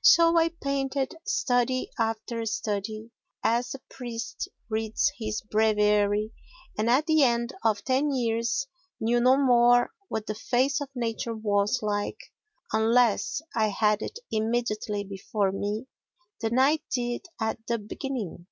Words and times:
So 0.00 0.38
I 0.38 0.48
painted 0.48 1.14
study 1.26 1.90
after 1.98 2.46
study, 2.46 3.10
as 3.42 3.74
a 3.74 3.80
priest 3.90 4.48
reads 4.70 5.12
his 5.18 5.42
breviary, 5.42 6.32
and 6.78 6.88
at 6.88 7.04
the 7.04 7.22
end 7.22 7.52
of 7.62 7.84
ten 7.84 8.10
years 8.10 8.66
knew 8.98 9.20
no 9.20 9.36
more 9.36 9.90
what 10.08 10.24
the 10.26 10.34
face 10.34 10.80
of 10.80 10.88
nature 10.94 11.34
was 11.34 11.80
like, 11.82 12.16
unless 12.72 13.42
I 13.54 13.68
had 13.68 14.00
it 14.00 14.18
immediately 14.30 15.04
before 15.04 15.52
me, 15.52 15.84
than 16.40 16.58
I 16.58 16.78
did 16.90 17.26
at 17.38 17.58
the 17.66 17.76
beginning. 17.78 18.46